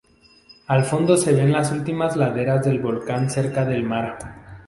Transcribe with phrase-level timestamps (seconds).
[0.65, 4.17] Al fondo se ven las últimas laderas del volcán cerca del mar.